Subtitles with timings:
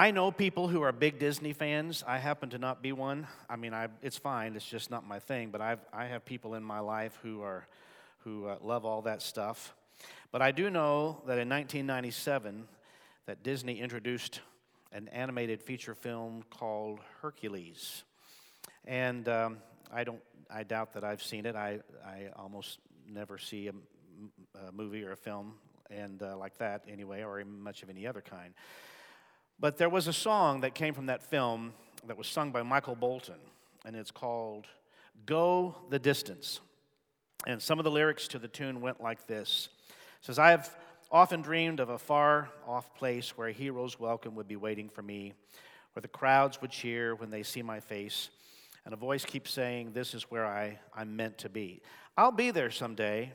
[0.00, 2.02] I know people who are big Disney fans.
[2.06, 3.26] I happen to not be one.
[3.50, 4.56] I mean, I, it's fine.
[4.56, 5.50] It's just not my thing.
[5.50, 7.66] But I've, I have people in my life who are
[8.20, 9.74] who uh, love all that stuff.
[10.32, 12.66] But I do know that in 1997,
[13.26, 14.40] that Disney introduced
[14.90, 18.02] an animated feature film called Hercules,
[18.86, 19.58] and um,
[19.92, 20.22] I don't.
[20.50, 21.56] I doubt that I've seen it.
[21.56, 23.72] I I almost never see a,
[24.66, 25.56] a movie or a film
[25.90, 28.54] and uh, like that anyway, or much of any other kind.
[29.60, 31.74] But there was a song that came from that film
[32.06, 33.38] that was sung by Michael Bolton,
[33.84, 34.66] and it's called
[35.26, 36.60] Go the Distance.
[37.46, 40.74] And some of the lyrics to the tune went like this it says, I have
[41.12, 45.02] often dreamed of a far off place where a hero's welcome would be waiting for
[45.02, 45.34] me,
[45.92, 48.30] where the crowds would cheer when they see my face,
[48.86, 51.82] and a voice keeps saying, This is where I, I'm meant to be.
[52.16, 53.34] I'll be there someday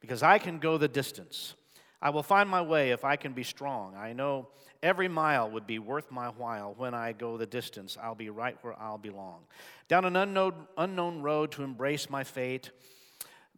[0.00, 1.54] because I can go the distance.
[2.02, 3.94] I will find my way if I can be strong.
[3.96, 4.48] I know
[4.84, 6.74] every mile would be worth my while.
[6.76, 9.40] When I go the distance, I'll be right where I'll belong.
[9.88, 12.70] Down an unknown, unknown road to embrace my fate,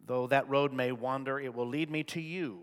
[0.05, 2.61] though that road may wander, it will lead me to you.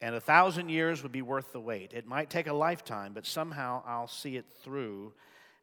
[0.00, 1.92] And a thousand years would be worth the wait.
[1.92, 5.12] It might take a lifetime, but somehow I'll see it through,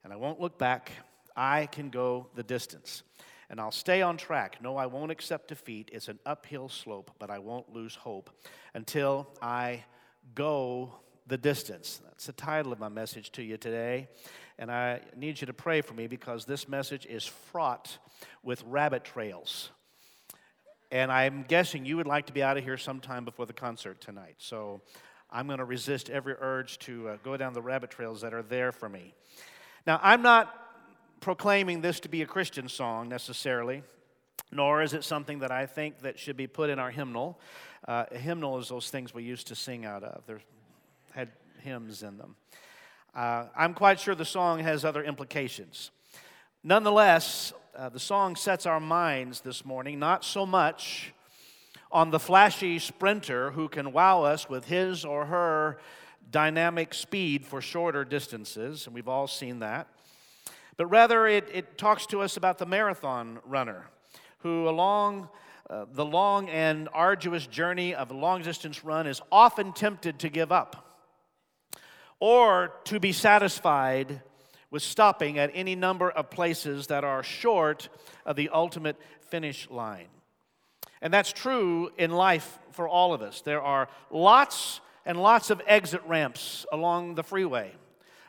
[0.04, 0.92] and I won't look back.
[1.36, 3.04] I can go the distance
[3.50, 4.62] and I'll stay on track.
[4.62, 5.90] No, I won't accept defeat.
[5.92, 8.30] It's an uphill slope, but I won't lose hope
[8.76, 9.86] until I
[10.36, 10.94] go
[11.30, 12.02] the distance.
[12.04, 14.10] That's the title of my message to you today.
[14.58, 17.98] And I need you to pray for me because this message is fraught
[18.44, 19.70] with rabbit trails.
[20.92, 24.02] And I'm guessing you would like to be out of here sometime before the concert
[24.02, 24.36] tonight.
[24.40, 24.82] So
[25.30, 28.42] I'm going to resist every urge to uh, go down the rabbit trails that are
[28.42, 29.14] there for me.
[29.86, 30.54] Now, I'm not
[31.22, 33.84] proclaiming this to be a Christian song necessarily,
[34.52, 37.40] nor is it something that I think that should be put in our hymnal.
[37.88, 40.26] Uh, a hymnal is those things we used to sing out of.
[40.26, 40.42] There
[41.14, 41.30] had
[41.62, 42.36] hymns in them.
[43.16, 45.92] Uh, I'm quite sure the song has other implications.
[46.64, 51.14] Nonetheless, uh, the song sets our minds this morning not so much
[51.92, 55.80] on the flashy sprinter who can wow us with his or her
[56.30, 59.88] dynamic speed for shorter distances, and we've all seen that
[60.80, 63.90] but rather it, it talks to us about the marathon runner
[64.38, 65.28] who, along
[65.70, 70.30] uh, the long and arduous journey of a long distance run, is often tempted to
[70.30, 70.89] give up
[72.20, 74.22] or to be satisfied
[74.72, 77.90] with stopping at any number of places that are short
[78.26, 80.08] of the ultimate finish line.
[81.02, 83.42] And that's true in life for all of us.
[83.42, 87.72] There are lots and lots of exit ramps along the freeway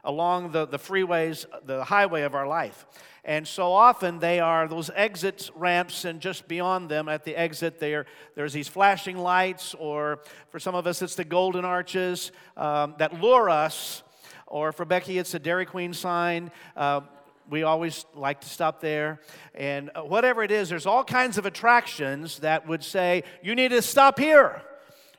[0.05, 2.87] along the, the freeways, the highway of our life.
[3.25, 7.79] And so often they are those exit ramps, and just beyond them at the exit,
[7.79, 12.95] there, there's these flashing lights, or for some of us, it's the golden arches um,
[12.99, 14.03] that lure us.
[14.47, 16.51] Or for Becky, it's a Dairy Queen sign.
[16.77, 17.03] Uh,
[17.49, 19.21] we always like to stop there.
[19.55, 23.69] And uh, whatever it is, there's all kinds of attractions that would say, you need
[23.69, 24.63] to stop here.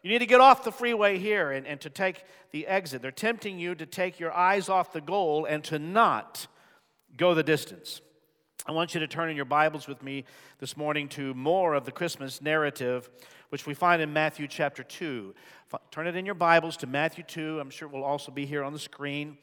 [0.04, 3.02] You need to get off the freeway here and, and to take the exit.
[3.02, 6.48] They're tempting you to take your eyes off the goal and to not
[7.18, 8.02] go the distance.
[8.66, 10.24] I want you to turn in your Bibles with me
[10.60, 13.10] this morning to more of the Christmas narrative,
[13.50, 15.34] which we find in Matthew chapter 2.
[15.92, 17.60] Turn it in your Bibles to Matthew 2.
[17.60, 19.38] I'm sure it will also be here on the screen.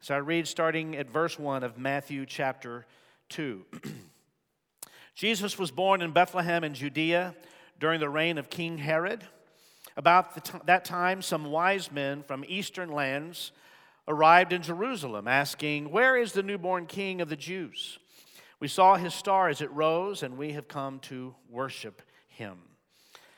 [0.00, 2.86] So I read starting at verse 1 of Matthew chapter
[3.30, 3.64] 2.
[5.14, 7.34] Jesus was born in Bethlehem in Judea
[7.80, 9.24] during the reign of King Herod.
[9.96, 13.52] About t- that time, some wise men from eastern lands
[14.08, 17.98] arrived in Jerusalem, asking, Where is the newborn king of the Jews?
[18.60, 22.58] We saw his star as it rose, and we have come to worship him.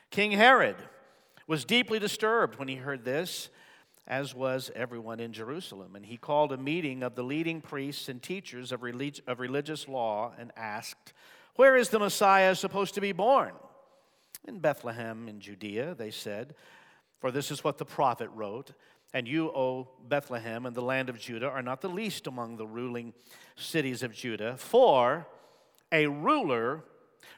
[0.09, 0.77] King Herod
[1.47, 3.49] was deeply disturbed when he heard this,
[4.07, 5.95] as was everyone in Jerusalem.
[5.95, 9.87] And he called a meeting of the leading priests and teachers of, relig- of religious
[9.87, 11.13] law and asked,
[11.55, 13.53] Where is the Messiah supposed to be born?
[14.47, 16.55] In Bethlehem in Judea, they said,
[17.19, 18.71] for this is what the prophet wrote.
[19.13, 22.67] And you, O Bethlehem, and the land of Judah, are not the least among the
[22.67, 23.13] ruling
[23.55, 25.27] cities of Judah, for
[25.91, 26.83] a ruler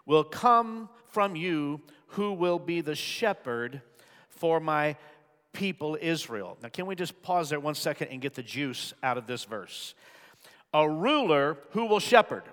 [0.06, 3.81] will come from you who will be the shepherd
[4.29, 4.95] for my
[5.53, 6.57] people Israel.
[6.62, 9.45] Now, can we just pause there one second and get the juice out of this
[9.45, 9.95] verse?
[10.73, 12.44] A ruler who will shepherd.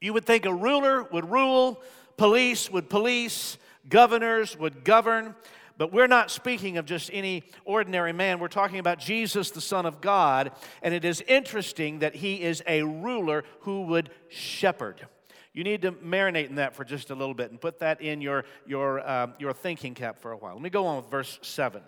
[0.00, 1.82] You would think a ruler would rule
[2.16, 3.58] police would police,
[3.88, 5.34] governors would govern.
[5.78, 8.38] But we're not speaking of just any ordinary man.
[8.38, 10.52] We're talking about Jesus, the Son of God.
[10.82, 15.06] And it is interesting that he is a ruler who would shepherd.
[15.52, 18.20] You need to marinate in that for just a little bit and put that in
[18.20, 20.54] your, your, uh, your thinking cap for a while.
[20.54, 21.82] Let me go on with verse 7.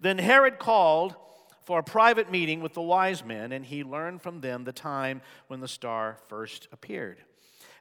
[0.00, 1.14] Then Herod called
[1.64, 5.22] for a private meeting with the wise men, and he learned from them the time
[5.46, 7.18] when the star first appeared.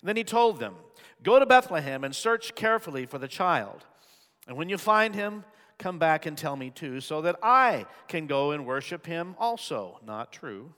[0.03, 0.75] Then he told them,
[1.23, 3.85] Go to Bethlehem and search carefully for the child.
[4.47, 5.43] And when you find him,
[5.77, 9.99] come back and tell me too, so that I can go and worship him also.
[10.05, 10.73] Not true.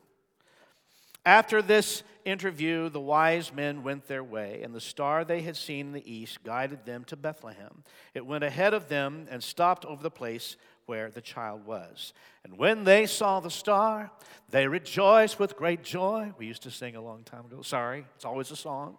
[1.25, 5.87] After this interview, the wise men went their way, and the star they had seen
[5.87, 7.83] in the east guided them to Bethlehem.
[8.13, 12.11] It went ahead of them and stopped over the place where the child was.
[12.43, 14.11] And when they saw the star,
[14.49, 16.33] they rejoiced with great joy.
[16.37, 17.61] We used to sing a long time ago.
[17.61, 18.97] Sorry, it's always a song.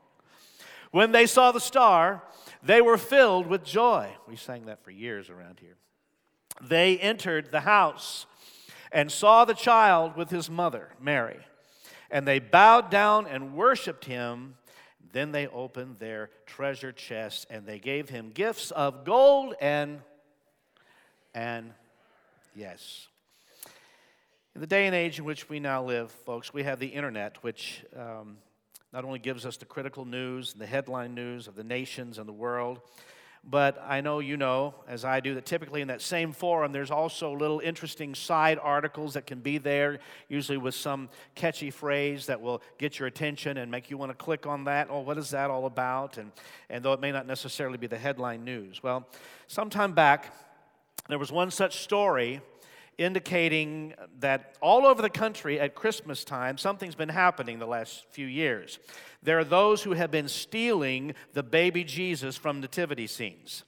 [0.91, 2.23] When they saw the star,
[2.62, 4.11] they were filled with joy.
[4.29, 5.76] We sang that for years around here.
[6.62, 8.26] They entered the house
[8.93, 11.41] and saw the child with his mother, Mary.
[12.11, 14.55] And they bowed down and worshiped him.
[15.12, 20.00] Then they opened their treasure chests and they gave him gifts of gold and
[21.35, 21.73] and
[22.55, 23.08] yes.
[24.55, 27.43] In the day and age in which we now live, folks, we have the internet,
[27.43, 28.37] which um,
[28.94, 32.29] not only gives us the critical news and the headline news of the nations and
[32.29, 32.81] the world,
[33.43, 36.93] but I know you know, as I do, that typically in that same forum, there's
[36.93, 39.99] also little interesting side articles that can be there,
[40.29, 44.17] usually with some catchy phrase that will get your attention and make you want to
[44.17, 44.87] click on that.
[44.88, 46.17] Oh, what is that all about?
[46.17, 46.31] And,
[46.70, 48.81] and though it may not necessarily be the headline news.
[48.81, 49.08] Well,
[49.49, 50.32] sometime back,
[51.08, 52.41] there was one such story
[52.99, 58.26] indicating that all over the country at Christmas time, something's been happening the last few
[58.26, 58.79] years.
[59.23, 63.64] There are those who have been stealing the baby Jesus from nativity scenes.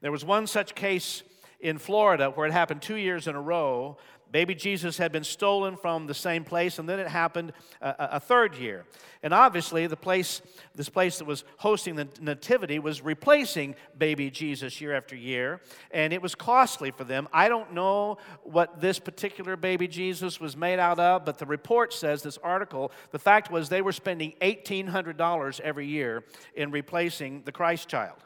[0.00, 1.22] There was one such case
[1.60, 3.96] in Florida where it happened two years in a row
[4.34, 8.18] Baby Jesus had been stolen from the same place, and then it happened a, a,
[8.20, 8.84] third year.
[9.22, 10.42] And obviously, the place,
[10.74, 15.60] this place that was hosting the nativity was replacing baby Jesus year after year,
[15.92, 17.28] and it was costly for them.
[17.32, 21.92] I don't know what this particular baby Jesus was made out of, but the report
[21.92, 26.24] says, this article, the fact was they were spending $1,800 every year
[26.56, 28.16] in replacing the Christ child.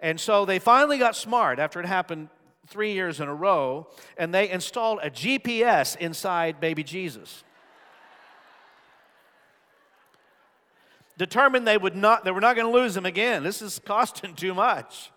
[0.00, 2.28] And so they finally got smart after it happened
[2.70, 7.44] three years in a row, and they installed a GPS inside baby Jesus.
[11.18, 13.42] Determined they would not, they were not going to lose him again.
[13.42, 15.10] This is costing too much.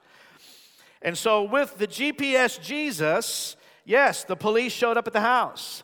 [1.01, 3.55] And so, with the GPS Jesus,
[3.85, 5.83] yes, the police showed up at the house.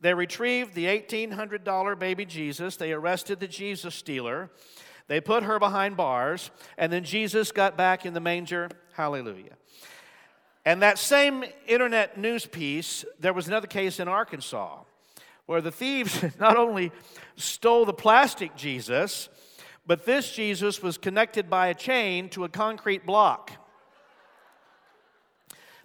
[0.00, 2.76] They retrieved the $1,800 baby Jesus.
[2.76, 4.50] They arrested the Jesus stealer.
[5.08, 6.50] They put her behind bars.
[6.78, 8.68] And then Jesus got back in the manger.
[8.92, 9.56] Hallelujah.
[10.64, 14.78] And that same internet news piece, there was another case in Arkansas
[15.46, 16.92] where the thieves not only
[17.36, 19.28] stole the plastic Jesus,
[19.86, 23.52] but this Jesus was connected by a chain to a concrete block.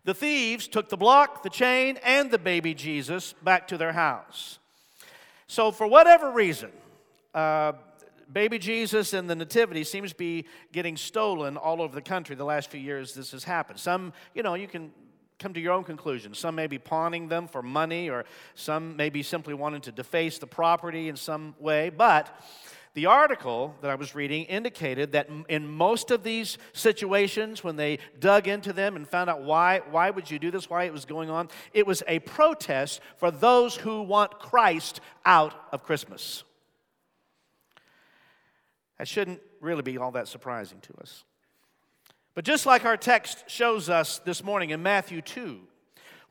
[0.03, 4.59] The thieves took the block, the chain, and the baby Jesus back to their house.
[5.47, 6.71] So, for whatever reason,
[7.33, 7.73] uh,
[8.31, 12.45] baby Jesus and the nativity seems to be getting stolen all over the country the
[12.45, 13.79] last few years this has happened.
[13.79, 14.91] Some, you know, you can
[15.39, 16.39] come to your own conclusions.
[16.39, 20.39] Some may be pawning them for money, or some may be simply wanting to deface
[20.39, 21.89] the property in some way.
[21.89, 22.41] But
[22.93, 27.99] the article that I was reading indicated that in most of these situations, when they
[28.19, 31.03] dug into them and found out why, why would you do this, why it was
[31.03, 36.45] going on, it was a protest for those who want Christ out of Christmas.
[38.97, 41.23] That shouldn't really be all that surprising to us.
[42.33, 45.59] But just like our text shows us this morning in Matthew 2,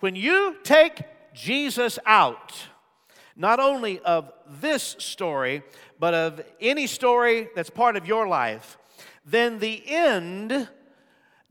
[0.00, 1.02] when you take
[1.34, 2.52] Jesus out,
[3.36, 4.30] not only of
[4.60, 5.62] this story,
[5.98, 8.78] but of any story that's part of your life,
[9.24, 10.68] then the end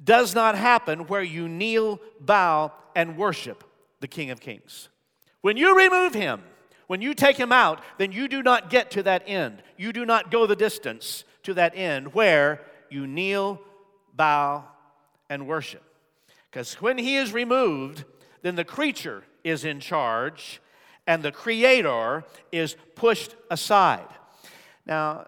[0.04, 3.64] does not happen where you kneel, bow, and worship
[4.00, 4.90] the King of Kings.
[5.42, 6.44] When you remove him,
[6.94, 9.64] when you take him out, then you do not get to that end.
[9.78, 13.60] You do not go the distance to that end where you kneel,
[14.16, 14.66] bow,
[15.28, 15.82] and worship.
[16.52, 18.04] Because when he is removed,
[18.44, 20.62] then the creature is in charge
[21.08, 24.10] and the creator is pushed aside.
[24.86, 25.26] Now,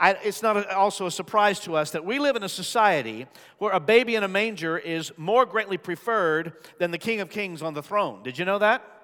[0.00, 3.26] I, it's not a, also a surprise to us that we live in a society
[3.58, 7.60] where a baby in a manger is more greatly preferred than the King of Kings
[7.60, 8.22] on the throne.
[8.22, 8.95] Did you know that?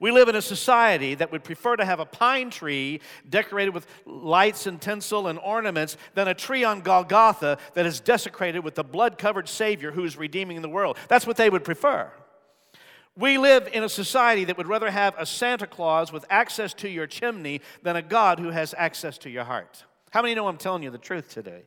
[0.00, 3.86] We live in a society that would prefer to have a pine tree decorated with
[4.06, 8.84] lights and tinsel and ornaments than a tree on Golgotha that is desecrated with the
[8.84, 10.96] blood covered Savior who is redeeming the world.
[11.08, 12.10] That's what they would prefer.
[13.16, 16.88] We live in a society that would rather have a Santa Claus with access to
[16.88, 19.84] your chimney than a God who has access to your heart.
[20.10, 21.62] How many know I'm telling you the truth today?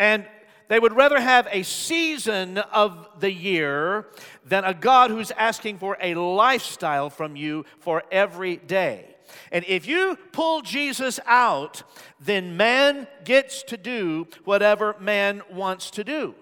[0.00, 0.26] And
[0.68, 4.06] they would rather have a season of the year
[4.44, 9.16] than a God who's asking for a lifestyle from you for every day.
[9.52, 11.82] And if you pull Jesus out,
[12.20, 16.34] then man gets to do whatever man wants to do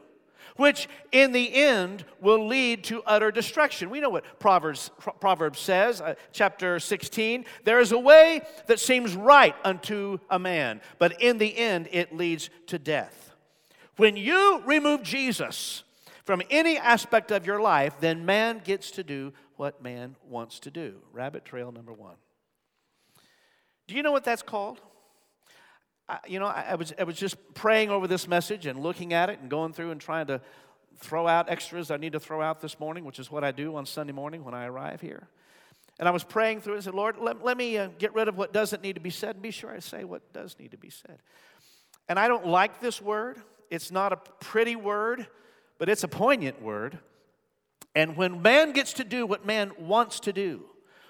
[0.57, 3.91] which in the end will lead to utter destruction.
[3.91, 4.91] We know what Proverbs,
[5.21, 7.45] Proverbs says, uh, chapter 16.
[7.65, 12.15] There is a way that seems right unto a man, but in the end it
[12.15, 13.26] leads to death.
[13.97, 15.83] When you remove Jesus
[16.25, 20.71] from any aspect of your life, then man gets to do what man wants to
[20.71, 20.97] do.
[21.13, 22.17] Rabbit trail number one.
[23.87, 24.81] Do you know what that's called?
[26.09, 29.13] I, you know, I, I, was, I was just praying over this message and looking
[29.13, 30.41] at it and going through and trying to
[30.99, 33.77] throw out extras I need to throw out this morning, which is what I do
[33.77, 35.29] on Sunday morning when I arrive here.
[35.99, 38.29] And I was praying through it and said, Lord, let, let me uh, get rid
[38.29, 40.73] of what doesn't need to be said and be sure I say what does need
[40.73, 41.19] to be said.
[42.09, 43.41] And I don't like this word.
[43.71, 45.27] It's not a pretty word,
[45.79, 46.99] but it's a poignant word.
[47.95, 50.65] And when man gets to do what man wants to do,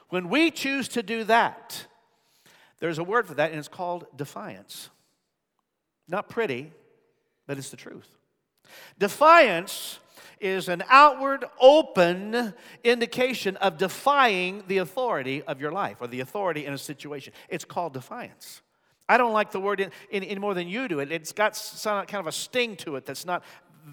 [0.09, 1.87] when we choose to do that,
[2.79, 4.91] there's a word for that, and it's called defiance.
[6.07, 6.73] Not pretty,
[7.47, 8.09] but it's the truth.
[8.99, 9.99] Defiance
[10.41, 16.67] is an outward, open indication of defying the authority of your life or the authority
[16.67, 17.33] in a situation.
[17.49, 18.63] It's called defiance.
[19.09, 21.01] I don't like the word in, in, in more than you do.
[21.01, 23.45] It, it's got some, kind of a sting to it that's not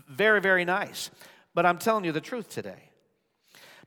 [0.07, 1.11] very, very nice.
[1.53, 2.89] But I'm telling you the truth today.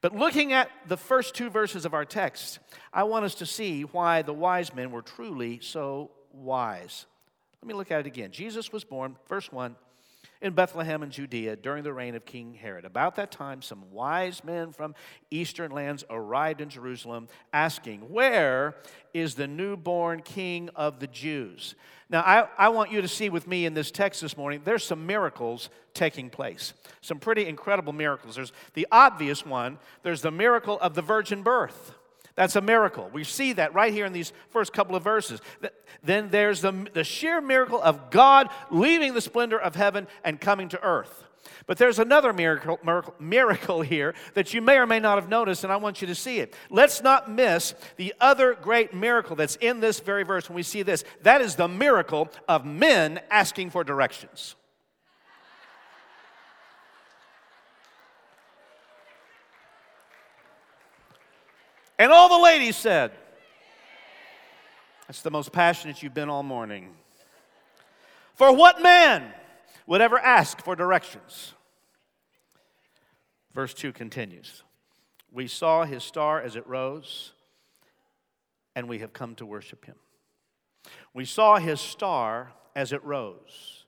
[0.01, 2.59] But looking at the first two verses of our text,
[2.93, 7.07] I want us to see why the wise men were truly so wise.
[7.63, 8.31] Let me look at it again.
[8.31, 9.75] Jesus was born, verse 1,
[10.47, 12.85] in Bethlehem in Judea during the reign of King Herod.
[12.85, 14.95] About that time, some wise men from
[15.31, 18.77] eastern lands arrived in Jerusalem asking, Where
[19.13, 21.75] is the newborn king of the Jews?
[22.09, 24.85] Now, I, I want you to see with me in this text this morning, there's
[24.85, 26.73] some miracles taking place.
[27.01, 28.37] Some pretty incredible miracles.
[28.37, 31.95] There's the obvious one, there's the miracle of the virgin birth.
[32.37, 33.11] That's a miracle.
[33.13, 35.41] We see that right here in these first couple of verses.
[36.03, 40.69] Then there's the, the sheer miracle of God leaving the splendor of heaven and coming
[40.69, 41.25] to earth.
[41.67, 45.65] But there's another miracle, miracle, miracle, here that you may or may not have noticed,
[45.65, 46.55] and I want you to see it.
[46.71, 50.83] Let's not miss the other great miracle that's in this very verse when we see
[50.83, 51.05] this.
[51.23, 54.57] That is the miracle of men asking for directions.
[61.99, 63.13] And all the ladies said,
[65.07, 66.95] That's the most passionate you've been all morning.
[68.35, 69.33] For what man
[69.87, 71.55] would ever ask for directions?
[73.55, 74.63] Verse 2 continues
[75.33, 77.33] We saw his star as it rose,
[78.75, 79.97] and we have come to worship him.
[81.15, 83.87] We saw his star as it rose,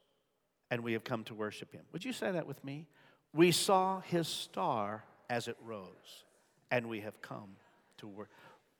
[0.71, 1.83] and we have come to worship him.
[1.93, 2.87] Would you say that with me?
[3.35, 6.25] We saw his star as it rose,
[6.71, 7.57] and we have come
[7.99, 8.31] to work.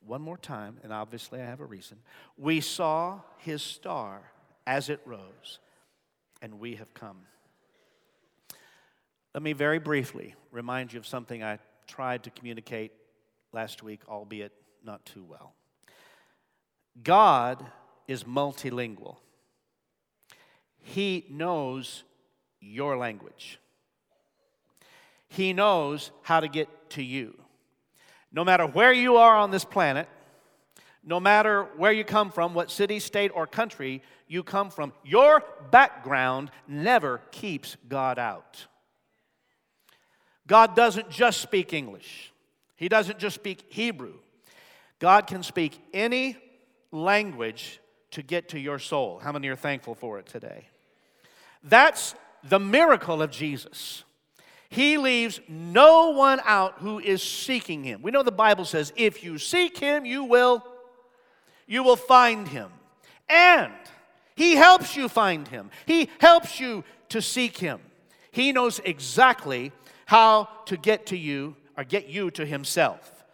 [0.07, 1.99] One more time, and obviously I have a reason.
[2.37, 4.23] We saw his star
[4.67, 5.59] as it rose,
[6.41, 7.19] and we have come.
[9.35, 12.93] Let me very briefly remind you of something I tried to communicate
[13.53, 14.53] last week, albeit
[14.85, 15.53] not too well.
[17.03, 17.65] God
[18.07, 19.17] is multilingual,
[20.81, 22.05] He knows
[22.61, 23.59] your language,
[25.29, 27.39] He knows how to get to you.
[28.33, 30.09] No matter where you are on this planet,
[31.03, 35.43] no matter where you come from, what city, state, or country you come from, your
[35.71, 38.67] background never keeps God out.
[40.47, 42.33] God doesn't just speak English,
[42.77, 44.15] He doesn't just speak Hebrew.
[44.99, 46.37] God can speak any
[46.91, 47.81] language
[48.11, 49.21] to get to your soul.
[49.23, 50.67] How many are thankful for it today?
[51.63, 54.03] That's the miracle of Jesus.
[54.69, 58.03] He leaves no one out who is seeking him.
[58.03, 60.65] We know the Bible says, if you seek him, you will
[61.67, 62.71] you will find him.
[63.29, 63.73] And
[64.35, 65.71] he helps you find him.
[65.85, 67.81] He helps you to seek him.
[68.31, 69.73] He knows exactly
[70.07, 73.25] how to get to you or get you to himself.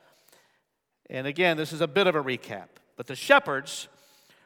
[1.08, 2.66] And again, this is a bit of a recap.
[2.96, 3.88] But the shepherds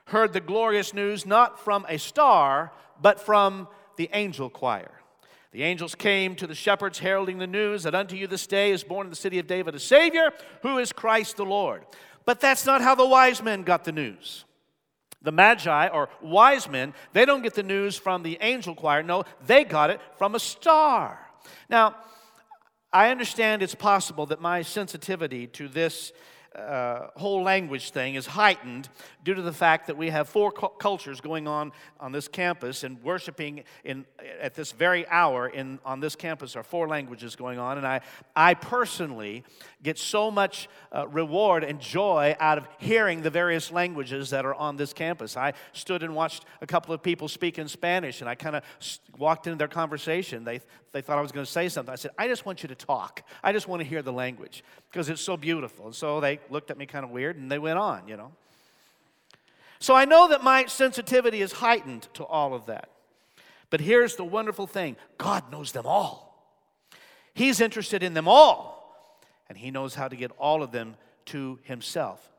[0.06, 4.97] heard the glorious news not from a star, but from the angel choir.
[5.58, 8.84] The angels came to the shepherds, heralding the news that unto you this day is
[8.84, 10.30] born in the city of David a Savior,
[10.62, 11.84] who is Christ the Lord.
[12.24, 14.44] But that's not how the wise men got the news.
[15.20, 19.02] The Magi, or wise men, they don't get the news from the angel choir.
[19.02, 21.18] No, they got it from a star.
[21.68, 21.96] Now,
[22.92, 26.12] I understand it's possible that my sensitivity to this
[26.54, 28.88] uh, whole language thing is heightened
[29.22, 32.84] due to the fact that we have four cu- cultures going on on this campus
[32.84, 34.04] and worshiping in,
[34.40, 37.76] at this very hour in, on this campus are four languages going on.
[37.76, 38.00] And I,
[38.34, 39.44] I personally
[39.82, 44.54] get so much uh, reward and joy out of hearing the various languages that are
[44.54, 45.36] on this campus.
[45.36, 48.62] I stood and watched a couple of people speak in Spanish and I kind of
[49.18, 50.44] walked into their conversation.
[50.44, 50.60] They,
[50.92, 51.92] they thought I was going to say something.
[51.92, 53.22] I said, I just want you to talk.
[53.42, 55.86] I just want to hear the language because it's so beautiful.
[55.86, 58.32] And so they looked at me kind of weird and they went on, you know.
[59.78, 62.90] So I know that my sensitivity is heightened to all of that.
[63.70, 66.28] But here's the wonderful thing God knows them all.
[67.34, 69.14] He's interested in them all,
[69.48, 72.32] and He knows how to get all of them to Himself.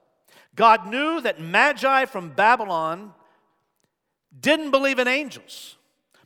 [0.55, 3.13] God knew that Magi from Babylon
[4.37, 5.77] didn't believe in angels,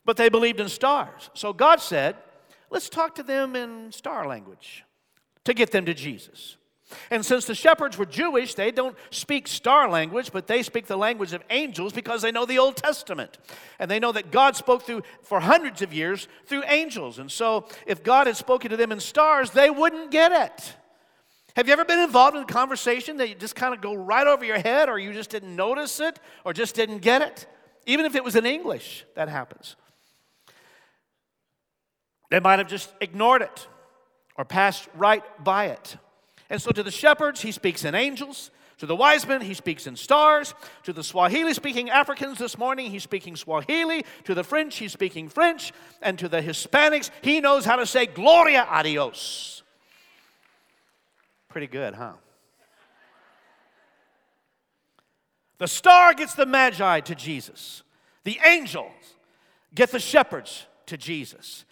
[0.05, 1.29] but they believed in stars.
[1.33, 2.15] So God said,
[2.69, 4.83] Let's talk to them in star language
[5.43, 6.57] to get them to Jesus.
[7.09, 10.97] And since the shepherds were Jewish, they don't speak star language, but they speak the
[10.97, 13.37] language of angels because they know the Old Testament.
[13.79, 17.19] And they know that God spoke through for hundreds of years through angels.
[17.19, 20.75] And so if God had spoken to them in stars, they wouldn't get it.
[21.55, 24.25] Have you ever been involved in a conversation that you just kind of go right
[24.25, 27.45] over your head or you just didn't notice it or just didn't get it?
[27.85, 29.75] Even if it was in English, that happens.
[32.31, 33.67] They might have just ignored it
[34.35, 35.97] or passed right by it.
[36.53, 38.51] And so to the shepherds, he speaks in angels.
[38.77, 40.53] To the wise men, he speaks in stars.
[40.83, 44.05] To the Swahili speaking Africans this morning, he's speaking Swahili.
[44.25, 45.73] To the French, he's speaking French.
[45.99, 49.63] And to the Hispanics, he knows how to say Gloria a Dios.
[51.49, 52.13] Pretty good, huh?
[55.57, 57.81] The star gets the magi to Jesus,
[58.25, 58.91] the angels
[59.73, 61.65] get the shepherds to Jesus.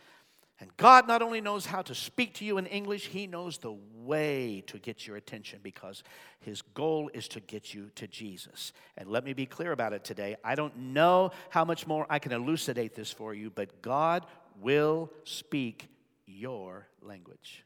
[0.62, 3.76] And God not only knows how to speak to you in English, He knows the
[3.96, 6.04] way to get your attention because
[6.40, 8.72] His goal is to get you to Jesus.
[8.96, 10.36] And let me be clear about it today.
[10.44, 14.28] I don't know how much more I can elucidate this for you, but God
[14.62, 15.90] will speak
[16.28, 17.66] your language.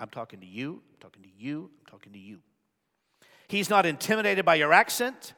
[0.00, 2.38] I'm talking to you, I'm talking to you, I'm talking to you.
[3.48, 5.34] He's not intimidated by your accent,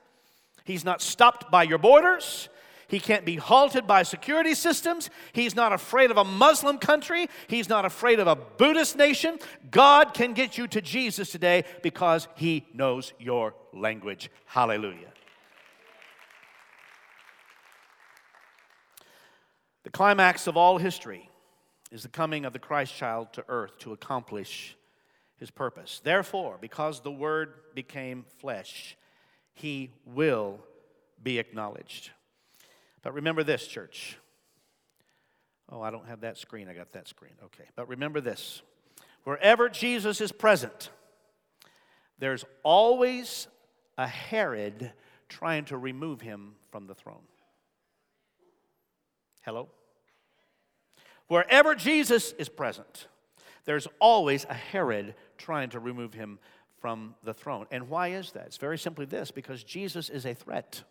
[0.65, 2.49] He's not stopped by your borders.
[2.89, 5.11] He can't be halted by security systems.
[5.33, 7.29] He's not afraid of a Muslim country.
[7.47, 9.39] He's not afraid of a Buddhist nation.
[9.71, 14.31] God can get you to Jesus today because He knows your language.
[14.47, 15.13] Hallelujah.
[19.85, 21.29] The climax of all history
[21.91, 24.77] is the coming of the Christ child to earth to accomplish
[25.37, 26.01] his purpose.
[26.03, 28.97] Therefore, because the Word became flesh,
[29.53, 30.59] he will
[31.23, 32.11] be acknowledged.
[33.05, 34.19] But remember this, church.
[35.71, 36.69] Oh, I don't have that screen.
[36.69, 37.33] I got that screen.
[37.45, 37.65] Okay.
[37.77, 38.63] But remember this
[39.25, 40.91] wherever Jesus is present,
[42.19, 43.47] there's always
[43.97, 44.93] a Herod
[45.29, 47.23] trying to remove him from the throne.
[49.43, 49.69] Hello?
[51.29, 53.09] Wherever Jesus is present,
[53.65, 56.39] there's always a Herod trying to remove him
[56.81, 57.67] from the throne.
[57.71, 58.47] And why is that?
[58.47, 60.85] It's very simply this because Jesus is a threat.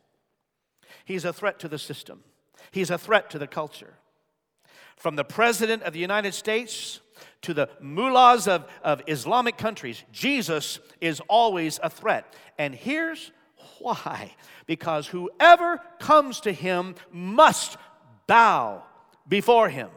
[1.06, 2.24] He's a threat to the system,
[2.72, 3.96] he's a threat to the culture.
[4.96, 7.02] From the President of the United States
[7.42, 12.34] to the mullahs of, of Islamic countries, Jesus is always a threat.
[12.58, 13.32] And here's
[13.80, 17.78] why because whoever comes to him must
[18.28, 18.84] bow
[19.28, 19.90] before him.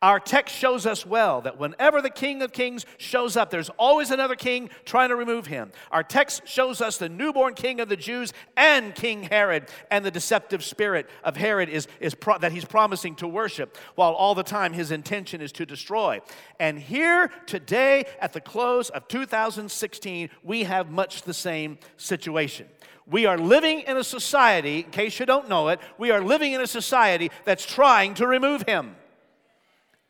[0.00, 4.12] Our text shows us well that whenever the King of Kings shows up, there's always
[4.12, 5.72] another king trying to remove him.
[5.90, 10.12] Our text shows us the newborn king of the Jews and King Herod and the
[10.12, 14.44] deceptive spirit of Herod is, is pro- that he's promising to worship, while all the
[14.44, 16.20] time his intention is to destroy.
[16.60, 22.68] And here today, at the close of 2016, we have much the same situation.
[23.04, 26.52] We are living in a society, in case you don't know it, we are living
[26.52, 28.94] in a society that's trying to remove him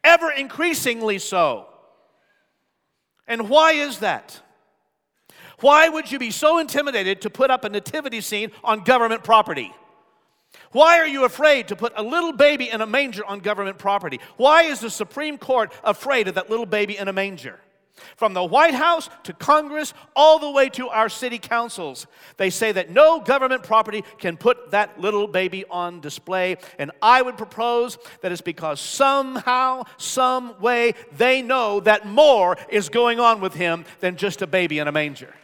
[0.04, 1.66] ever increasingly so.
[3.26, 4.40] And why is that?
[5.60, 9.72] Why would you be so intimidated to put up a nativity scene on government property?
[10.72, 14.20] Why are you afraid to put a little baby in a manger on government property?
[14.36, 17.58] Why is the Supreme Court afraid of that little baby in a manger?
[18.16, 22.06] From the White House to Congress, all the way to our city councils,
[22.36, 26.56] they say that no government property can put that little baby on display.
[26.78, 32.88] And I would propose that it's because somehow, some way, they know that more is
[32.88, 35.34] going on with him than just a baby in a manger.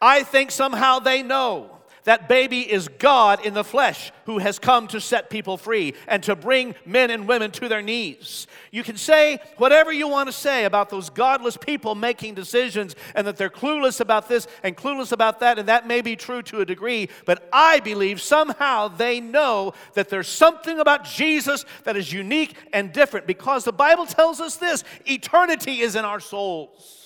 [0.00, 1.73] I think somehow they know
[2.04, 6.22] That baby is God in the flesh who has come to set people free and
[6.24, 8.46] to bring men and women to their knees.
[8.70, 13.26] You can say whatever you want to say about those godless people making decisions and
[13.26, 16.60] that they're clueless about this and clueless about that, and that may be true to
[16.60, 22.12] a degree, but I believe somehow they know that there's something about Jesus that is
[22.12, 27.03] unique and different because the Bible tells us this eternity is in our souls.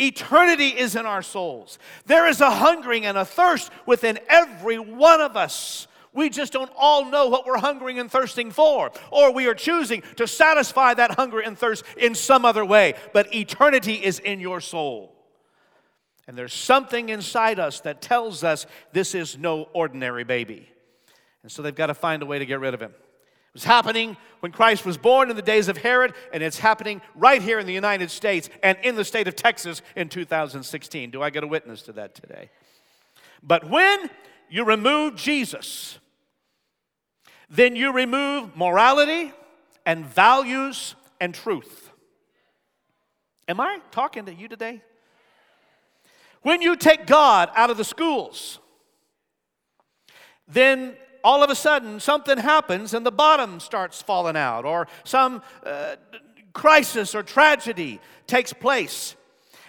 [0.00, 1.78] Eternity is in our souls.
[2.06, 5.88] There is a hungering and a thirst within every one of us.
[6.12, 10.02] We just don't all know what we're hungering and thirsting for, or we are choosing
[10.16, 12.94] to satisfy that hunger and thirst in some other way.
[13.12, 15.14] But eternity is in your soul.
[16.26, 20.68] And there's something inside us that tells us this is no ordinary baby.
[21.42, 22.92] And so they've got to find a way to get rid of him.
[23.58, 27.42] Was happening when Christ was born in the days of Herod, and it's happening right
[27.42, 31.10] here in the United States and in the state of Texas in 2016.
[31.10, 32.50] Do I get a witness to that today?
[33.42, 34.10] But when
[34.48, 35.98] you remove Jesus,
[37.50, 39.32] then you remove morality
[39.84, 41.90] and values and truth.
[43.48, 44.82] Am I talking to you today?
[46.42, 48.60] When you take God out of the schools,
[50.46, 55.42] then all of a sudden something happens and the bottom starts falling out, or some
[55.64, 55.96] uh,
[56.52, 59.14] crisis or tragedy takes place.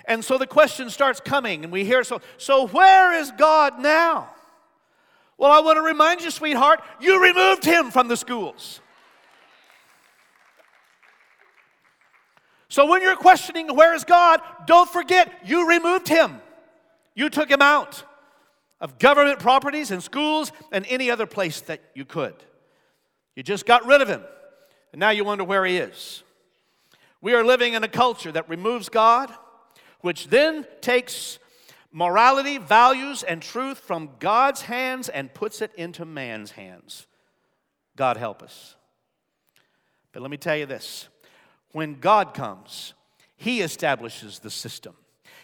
[0.06, 4.30] And so the question starts coming, and we hear so, so where is God now?
[5.38, 8.82] Well, I want to remind you, sweetheart, you removed him from the schools.
[12.68, 16.42] So when you're questioning where is God, don't forget you removed him.
[17.16, 18.04] You took him out
[18.82, 22.36] of government properties and schools and any other place that you could.
[23.36, 24.22] You just got rid of him,
[24.92, 26.24] and now you wonder where he is.
[27.22, 29.32] We are living in a culture that removes God,
[30.02, 31.39] which then takes
[31.92, 37.08] morality, values, and truth from God's hands and puts it into man's hands.
[37.96, 38.76] God help us.
[40.12, 41.10] But let me tell you this
[41.72, 42.94] when God comes,
[43.36, 44.96] He establishes the system.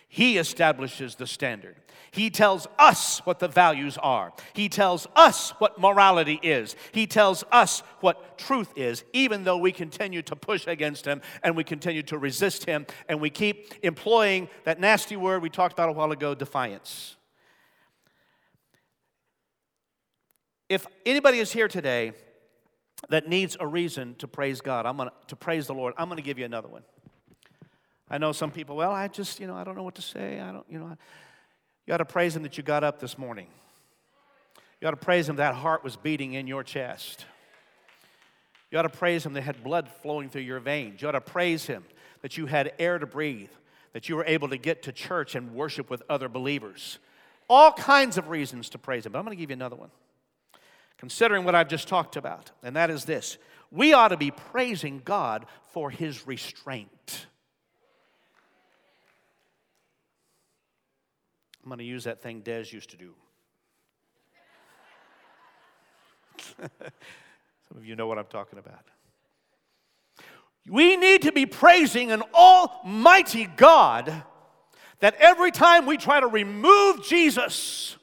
[0.07, 1.75] He establishes the standard.
[2.15, 4.31] He tells us what the values are.
[4.53, 6.77] He tells us what morality is.
[6.93, 11.57] He tells us what truth is, even though we continue to push against Him and
[11.57, 15.89] we continue to resist Him and we keep employing that nasty word we talked about
[15.89, 17.17] a while ago defiance.
[20.69, 22.13] If anybody is here today
[23.09, 26.15] that needs a reason to praise God, I'm gonna, to praise the Lord, I'm going
[26.15, 26.83] to give you another one.
[28.09, 30.39] I know some people, well, I just, you know, I don't know what to say.
[30.39, 30.95] I don't, you know,
[31.85, 33.47] you ought to praise Him that you got up this morning.
[34.81, 37.25] You ought to praise Him that heart was beating in your chest.
[38.71, 41.01] You ought to praise Him that had blood flowing through your veins.
[41.01, 41.83] You ought to praise Him
[42.21, 43.51] that you had air to breathe,
[43.93, 46.97] that you were able to get to church and worship with other believers.
[47.49, 49.11] All kinds of reasons to praise Him.
[49.11, 49.91] But I'm going to give you another one.
[50.97, 53.37] Considering what I've just talked about, and that is this
[53.71, 57.27] we ought to be praising God for His restraint.
[61.65, 63.15] I'm going to use that thing Des used to do.
[67.67, 68.83] Some of you know what I'm talking about.
[70.69, 74.13] We need to be praising an almighty God
[74.99, 77.97] that every time we try to remove Jesus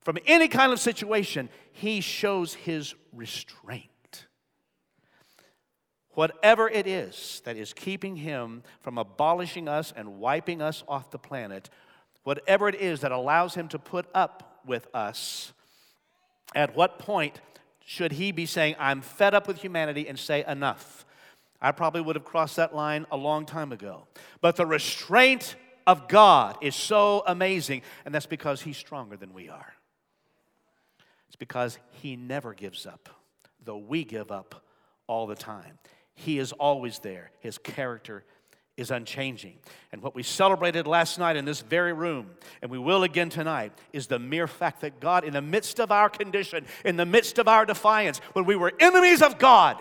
[0.00, 3.86] from any kind of situation, he shows his restraint.
[6.14, 11.18] Whatever it is that is keeping him from abolishing us and wiping us off the
[11.18, 11.70] planet,
[12.24, 15.52] whatever it is that allows him to put up with us,
[16.54, 17.40] at what point
[17.84, 21.04] should he be saying, I'm fed up with humanity and say, enough?
[21.60, 24.06] I probably would have crossed that line a long time ago.
[24.40, 25.56] But the restraint
[25.86, 29.74] of God is so amazing, and that's because he's stronger than we are.
[31.28, 33.08] It's because he never gives up,
[33.64, 34.64] though we give up
[35.06, 35.78] all the time.
[36.14, 38.24] He is always there, his character
[38.76, 39.54] is unchanging.
[39.92, 42.30] And what we celebrated last night in this very room,
[42.62, 45.92] and we will again tonight, is the mere fact that God, in the midst of
[45.92, 49.76] our condition, in the midst of our defiance, when we were enemies of God,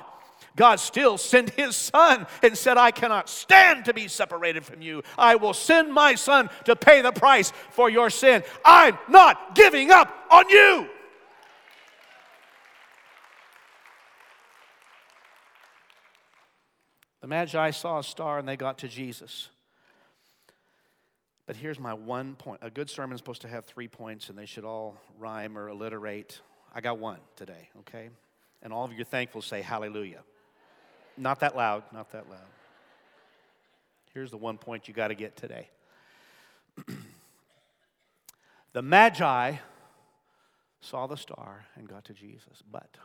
[0.56, 5.04] God still sent his son and said, I cannot stand to be separated from you.
[5.18, 8.44] I will send my son to pay the price for your sin.
[8.66, 10.90] I'm not giving up on you.
[17.22, 19.50] The Magi saw a star and they got to Jesus.
[21.46, 22.62] But here's my one point.
[22.64, 25.70] A good sermon is supposed to have three points and they should all rhyme or
[25.70, 26.42] alliterate.
[26.74, 28.10] I got one today, okay?
[28.64, 30.22] And all of you thankful say hallelujah.
[31.18, 32.40] Not that loud, not that loud.
[34.14, 35.70] Here's the one point you got to get today.
[38.74, 39.56] The Magi
[40.80, 42.98] saw the star and got to Jesus, but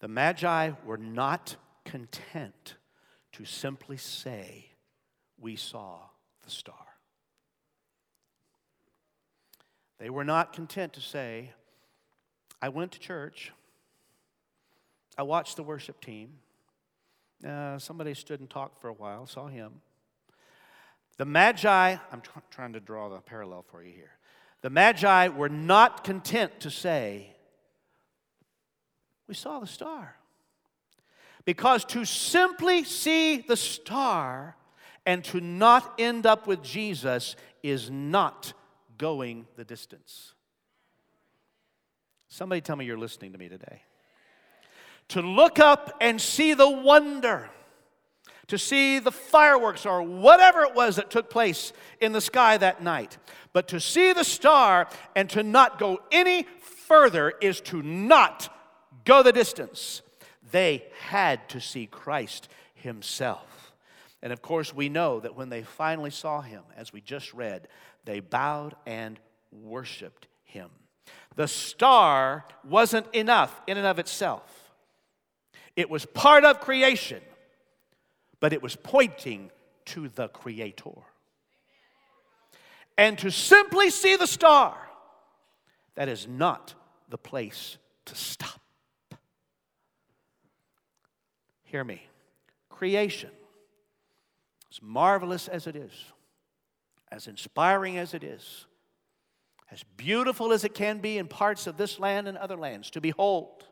[0.00, 2.76] the Magi were not content
[3.36, 4.66] to simply say,
[5.38, 5.98] We saw
[6.44, 6.74] the star.
[9.98, 11.52] They were not content to say,
[12.62, 13.52] I went to church,
[15.18, 16.30] I watched the worship team.
[17.46, 19.82] Uh, somebody stood and talked for a while, saw him.
[21.18, 24.12] The Magi, I'm tr- trying to draw the parallel for you here.
[24.62, 27.34] The Magi were not content to say,
[29.28, 30.16] We saw the star.
[31.46, 34.56] Because to simply see the star
[35.06, 38.52] and to not end up with Jesus is not
[38.98, 40.34] going the distance.
[42.28, 43.82] Somebody tell me you're listening to me today.
[45.10, 47.48] To look up and see the wonder,
[48.48, 52.82] to see the fireworks or whatever it was that took place in the sky that
[52.82, 53.18] night,
[53.52, 58.52] but to see the star and to not go any further is to not
[59.04, 60.02] go the distance.
[60.56, 63.74] They had to see Christ Himself.
[64.22, 67.68] And of course, we know that when they finally saw Him, as we just read,
[68.06, 69.20] they bowed and
[69.52, 70.70] worshiped Him.
[71.34, 74.72] The star wasn't enough in and of itself,
[75.76, 77.20] it was part of creation,
[78.40, 79.50] but it was pointing
[79.84, 81.02] to the Creator.
[82.96, 84.74] And to simply see the star,
[85.96, 86.72] that is not
[87.10, 88.62] the place to stop.
[91.76, 92.00] Hear me.
[92.70, 93.28] Creation,
[94.72, 95.92] as marvelous as it is,
[97.12, 98.64] as inspiring as it is,
[99.70, 103.02] as beautiful as it can be in parts of this land and other lands to
[103.02, 103.64] behold,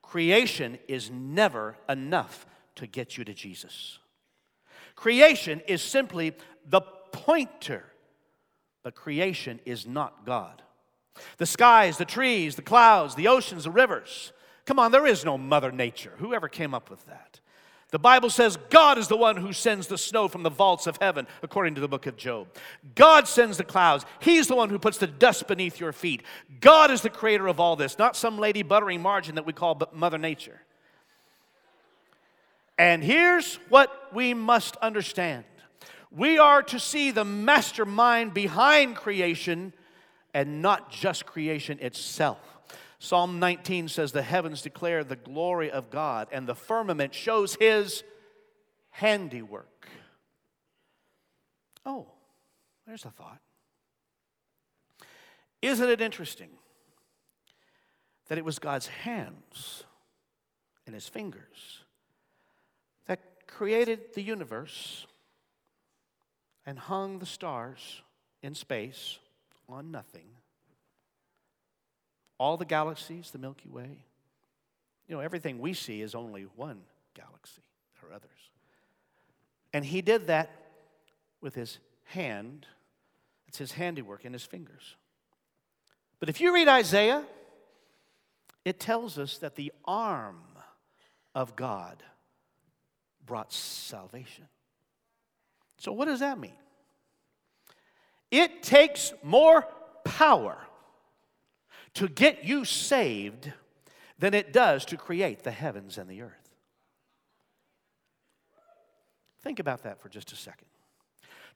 [0.00, 3.98] creation is never enough to get you to Jesus.
[4.94, 6.32] Creation is simply
[6.66, 7.84] the pointer,
[8.82, 10.62] but creation is not God.
[11.36, 14.32] The skies, the trees, the clouds, the oceans, the rivers,
[14.64, 16.12] Come on, there is no Mother Nature.
[16.18, 17.40] Whoever came up with that?
[17.92, 20.96] The Bible says God is the one who sends the snow from the vaults of
[20.96, 22.48] heaven, according to the book of Job.
[22.94, 24.06] God sends the clouds.
[24.18, 26.22] He's the one who puts the dust beneath your feet.
[26.60, 29.78] God is the creator of all this, not some lady buttering margin that we call
[29.92, 30.62] Mother Nature.
[32.78, 35.44] And here's what we must understand
[36.10, 39.74] we are to see the mastermind behind creation
[40.32, 42.38] and not just creation itself.
[43.02, 48.04] Psalm 19 says, The heavens declare the glory of God, and the firmament shows his
[48.90, 49.88] handiwork.
[51.84, 52.06] Oh,
[52.86, 53.40] there's a thought.
[55.60, 56.50] Isn't it interesting
[58.28, 59.82] that it was God's hands
[60.86, 61.82] and his fingers
[63.06, 65.08] that created the universe
[66.64, 68.00] and hung the stars
[68.44, 69.18] in space
[69.68, 70.28] on nothing?
[72.42, 74.02] All the galaxies, the Milky Way.
[75.06, 76.80] You know, everything we see is only one
[77.14, 77.62] galaxy.
[78.00, 78.30] There are others.
[79.72, 80.50] And he did that
[81.40, 82.66] with his hand.
[83.46, 84.96] It's his handiwork in his fingers.
[86.18, 87.22] But if you read Isaiah,
[88.64, 90.42] it tells us that the arm
[91.36, 92.02] of God
[93.24, 94.48] brought salvation.
[95.76, 96.58] So, what does that mean?
[98.32, 99.64] It takes more
[100.02, 100.58] power
[101.94, 103.52] to get you saved
[104.18, 106.42] than it does to create the heavens and the earth.
[109.42, 110.68] Think about that for just a second.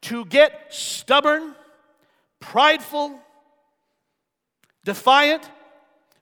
[0.03, 1.55] To get stubborn,
[2.40, 3.20] prideful,
[4.85, 5.49] defiant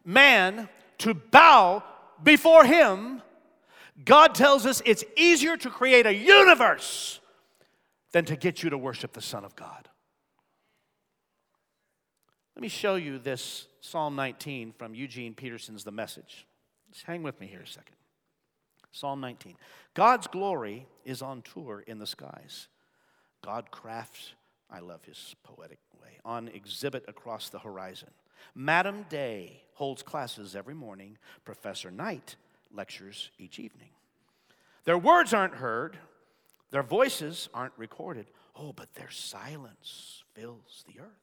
[0.04, 1.82] man to bow
[2.22, 3.22] before him,
[4.04, 7.20] God tells us it's easier to create a universe
[8.12, 9.88] than to get you to worship the Son of God.
[12.54, 16.46] Let me show you this Psalm 19 from Eugene Peterson's The Message.
[16.90, 17.96] Just hang with me here a second.
[18.92, 19.56] Psalm 19.
[19.92, 22.68] God's glory is on tour in the skies.
[23.44, 24.32] God crafts,
[24.70, 28.08] I love his poetic way, on exhibit across the horizon.
[28.54, 31.18] Madam Day holds classes every morning.
[31.44, 32.36] Professor Night
[32.74, 33.90] lectures each evening.
[34.84, 35.98] Their words aren't heard,
[36.70, 38.28] their voices aren't recorded.
[38.56, 41.20] Oh, but their silence fills the earth.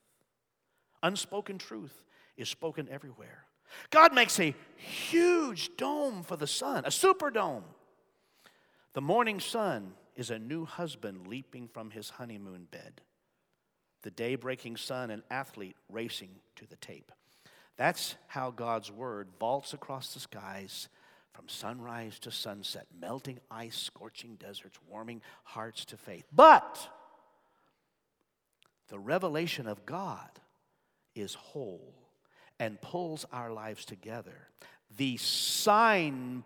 [1.02, 2.04] Unspoken truth
[2.38, 3.46] is spoken everywhere.
[3.90, 7.64] God makes a huge dome for the sun, a superdome.
[8.94, 13.02] The morning sun is a new husband leaping from his honeymoon bed.
[14.02, 17.12] The day breaking sun, an athlete racing to the tape.
[17.78, 20.90] That's how God's word vaults across the skies
[21.34, 26.26] from sunrise to sunset, melting ice, scorching deserts, warming hearts to faith.
[26.34, 26.90] But
[28.90, 30.30] the revelation of God
[31.16, 32.01] is whole
[32.62, 34.48] and pulls our lives together,
[34.96, 36.44] the signposts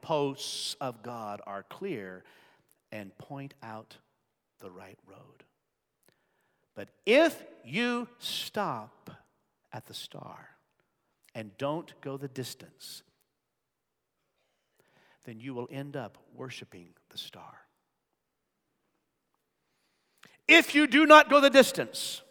[0.79, 2.23] of God are clear
[2.89, 3.97] and point out
[4.61, 5.43] the right road.
[6.73, 9.11] But if you stop
[9.73, 10.51] at the star
[11.35, 13.03] and don't go the distance,
[15.25, 17.57] then you will end up worshiping the star.
[20.47, 22.21] If you do not go the distance,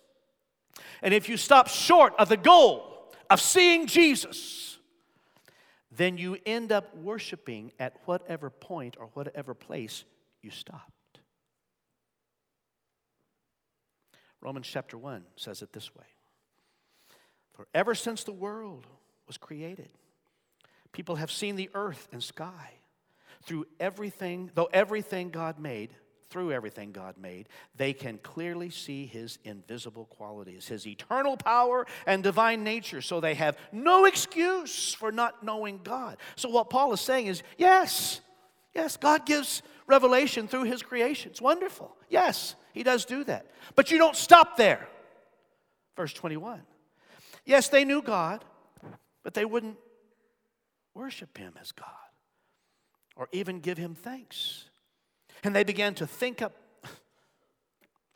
[1.02, 2.93] and if you stop short of the goal
[3.34, 4.78] of seeing Jesus,
[5.90, 10.04] then you end up worshiping at whatever point or whatever place
[10.40, 11.18] you stopped.
[14.40, 16.04] Romans chapter 1 says it this way
[17.54, 18.86] For ever since the world
[19.26, 19.90] was created,
[20.92, 22.74] people have seen the earth and sky
[23.42, 25.90] through everything, though everything God made
[26.34, 32.24] through everything God made, they can clearly see his invisible qualities, his eternal power and
[32.24, 33.00] divine nature.
[33.00, 36.16] So they have no excuse for not knowing God.
[36.34, 38.20] So what Paul is saying is yes,
[38.74, 41.30] yes, God gives revelation through his creation.
[41.30, 41.96] It's wonderful.
[42.08, 43.46] Yes, he does do that.
[43.76, 44.88] But you don't stop there.
[45.96, 46.62] Verse 21.
[47.44, 48.44] Yes, they knew God,
[49.22, 49.76] but they wouldn't
[50.94, 51.86] worship him as God
[53.14, 54.64] or even give him thanks.
[55.44, 56.56] And they began to think up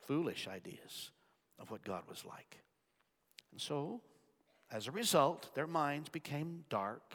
[0.01, 1.11] foolish ideas
[1.59, 2.63] of what God was like.
[3.53, 4.01] And so,
[4.73, 7.15] as a result, their minds became dark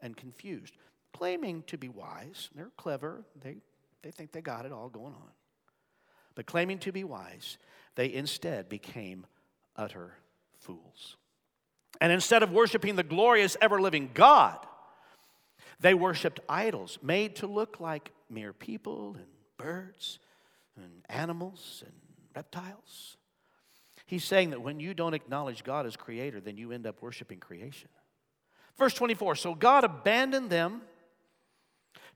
[0.00, 0.76] and confused,
[1.12, 2.48] claiming to be wise.
[2.54, 3.56] They're clever, they,
[4.02, 5.30] they think they got it all going on.
[6.36, 7.58] But claiming to be wise,
[7.96, 9.26] they instead became
[9.74, 10.14] utter
[10.60, 11.16] fools.
[12.00, 14.64] And instead of worshiping the glorious, ever living God,
[15.80, 19.26] they worshiped idols made to look like mere people and
[19.58, 20.18] birds
[20.76, 21.94] and animals and
[22.34, 23.16] reptiles.
[24.06, 27.38] He's saying that when you don't acknowledge God as creator, then you end up worshiping
[27.38, 27.90] creation.
[28.78, 30.80] Verse 24 So God abandoned them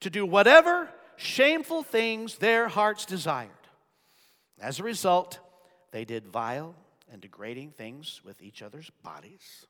[0.00, 3.50] to do whatever shameful things their hearts desired.
[4.60, 5.38] As a result,
[5.90, 6.74] they did vile
[7.10, 9.66] and degrading things with each other's bodies.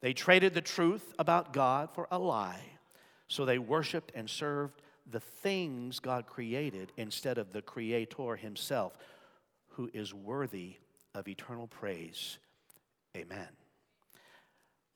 [0.00, 2.64] They traded the truth about God for a lie,
[3.28, 8.96] so they worshiped and served the things God created instead of the Creator Himself,
[9.70, 10.76] who is worthy
[11.14, 12.38] of eternal praise.
[13.16, 13.48] Amen.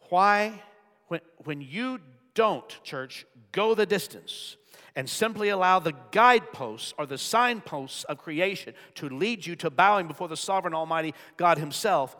[0.08, 0.62] Why,
[1.08, 2.00] when, when you
[2.34, 4.56] don't, church, go the distance
[4.96, 10.06] and simply allow the guideposts or the signposts of creation to lead you to bowing
[10.06, 12.16] before the sovereign Almighty God Himself,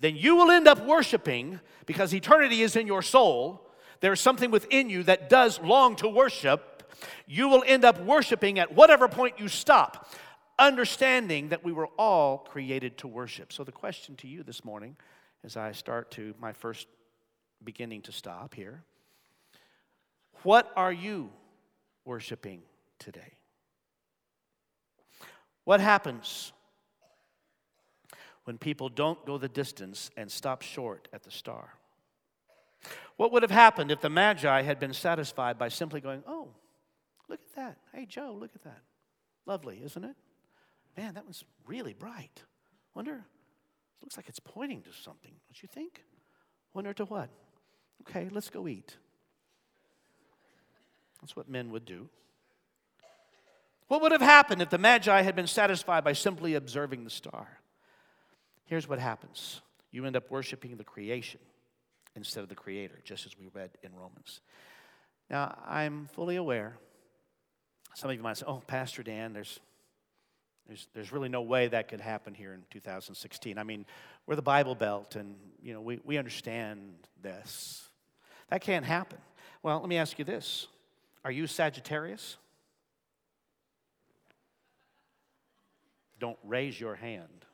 [0.00, 3.66] then you will end up worshiping because eternity is in your soul.
[4.00, 6.69] There's something within you that does long to worship
[7.26, 10.08] you will end up worshiping at whatever point you stop,
[10.58, 13.52] understanding that we were all created to worship.
[13.52, 14.96] So, the question to you this morning,
[15.44, 16.86] as I start to my first
[17.62, 18.82] beginning to stop here,
[20.42, 21.30] what are you
[22.04, 22.62] worshiping
[22.98, 23.34] today?
[25.64, 26.52] What happens
[28.44, 31.74] when people don't go the distance and stop short at the star?
[33.16, 36.48] What would have happened if the Magi had been satisfied by simply going, Oh,
[37.30, 37.78] Look at that.
[37.94, 38.82] Hey, Joe, look at that.
[39.46, 40.16] Lovely, isn't it?
[40.96, 42.42] Man, that one's really bright.
[42.92, 43.24] Wonder,
[44.02, 46.02] looks like it's pointing to something, don't you think?
[46.74, 47.30] Wonder to what?
[48.02, 48.96] Okay, let's go eat.
[51.20, 52.08] That's what men would do.
[53.86, 57.46] What would have happened if the Magi had been satisfied by simply observing the star?
[58.64, 59.60] Here's what happens
[59.92, 61.40] you end up worshiping the creation
[62.16, 64.40] instead of the Creator, just as we read in Romans.
[65.28, 66.76] Now, I'm fully aware
[67.94, 69.60] some of you might say, oh, Pastor Dan, there's,
[70.66, 73.58] there's, there's really no way that could happen here in 2016.
[73.58, 73.84] I mean,
[74.26, 77.88] we're the Bible Belt, and, you know, we, we understand this.
[78.48, 79.18] That can't happen.
[79.62, 80.68] Well, let me ask you this.
[81.24, 82.36] Are you Sagittarius?
[86.18, 87.46] Don't raise your hand.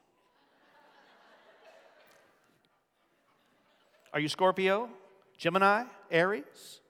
[4.13, 4.89] Are you Scorpio,
[5.37, 6.81] Gemini, Aries?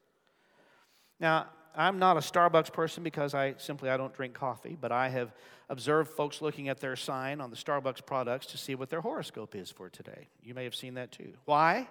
[1.19, 5.11] Now, I'm not a Starbucks person because I simply I don't drink coffee, but I
[5.11, 5.33] have
[5.69, 9.55] observed folks looking at their sign on the Starbucks products to see what their horoscope
[9.55, 10.29] is for today.
[10.43, 11.35] You may have seen that too.
[11.45, 11.89] Why?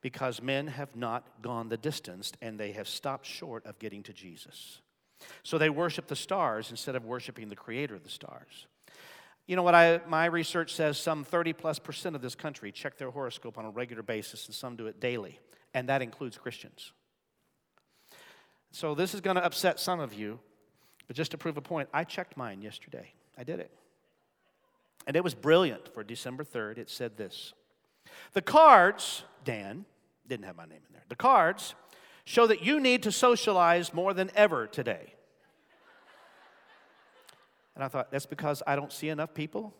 [0.00, 4.12] Because men have not gone the distance and they have stopped short of getting to
[4.12, 4.80] Jesus.
[5.42, 8.66] So they worship the stars instead of worshiping the creator of the stars.
[9.46, 12.96] You know what I, my research says some 30 plus percent of this country check
[12.96, 15.40] their horoscope on a regular basis and some do it daily,
[15.74, 16.92] and that includes Christians.
[18.72, 20.38] So this is going to upset some of you,
[21.06, 23.12] but just to prove a point, I checked mine yesterday.
[23.36, 23.70] I did it.
[25.06, 26.78] And it was brilliant for December 3rd.
[26.78, 27.52] It said this
[28.32, 29.84] The cards, Dan,
[30.28, 31.04] didn't have my name in there.
[31.08, 31.74] The cards
[32.24, 35.14] show that you need to socialize more than ever today.
[37.74, 39.72] And I thought, that's because I don't see enough people?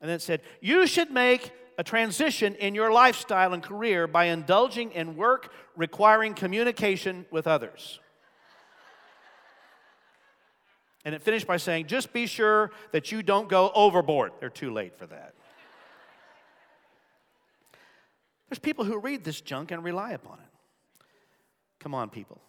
[0.00, 4.24] And then it said, you should make a transition in your lifestyle and career by
[4.24, 8.00] indulging in work requiring communication with others.
[11.04, 14.32] And it finished by saying, just be sure that you don't go overboard.
[14.40, 15.34] They're too late for that.
[18.48, 21.04] There's people who read this junk and rely upon it.
[21.78, 22.40] Come on, people.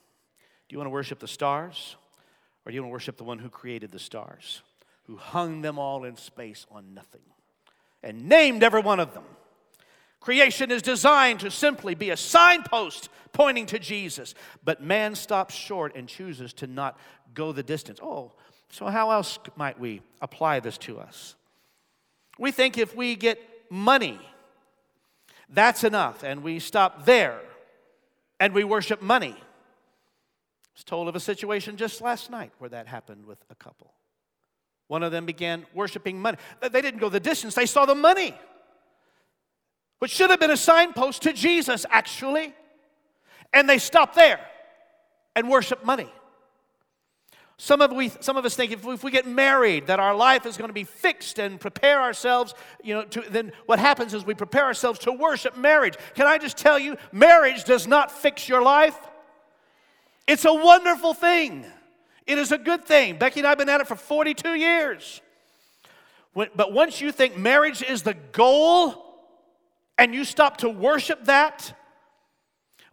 [0.67, 1.95] Do you want to worship the stars?
[2.65, 4.63] Or do you want to worship the one who created the stars,
[5.03, 7.21] who hung them all in space on nothing
[8.03, 9.23] and named every one of them?
[10.19, 15.95] Creation is designed to simply be a signpost pointing to Jesus, but man stops short
[15.95, 16.97] and chooses to not
[17.33, 17.99] go the distance.
[18.01, 18.33] Oh,
[18.69, 21.35] so how else might we apply this to us?
[22.37, 24.19] We think if we get money,
[25.49, 27.39] that's enough, and we stop there
[28.39, 29.35] and we worship money.
[29.37, 33.93] I was told of a situation just last night where that happened with a couple.
[34.89, 36.37] One of them began worshiping money.
[36.61, 38.35] They didn't go the distance, they saw the money,
[39.99, 42.53] which should have been a signpost to Jesus, actually.
[43.53, 44.39] And they stopped there
[45.35, 46.11] and worship money.
[47.57, 50.15] Some of, we, some of us think if we, if we get married, that our
[50.15, 54.13] life is going to be fixed and prepare ourselves, you know, to, then what happens
[54.15, 55.95] is we prepare ourselves to worship marriage.
[56.15, 58.97] Can I just tell you, marriage does not fix your life.
[60.25, 61.65] It's a wonderful thing.
[62.29, 63.17] It is a good thing.
[63.17, 65.19] Becky and I have been at it for 42 years.
[66.35, 69.03] But once you think marriage is the goal
[69.97, 71.73] and you stop to worship that,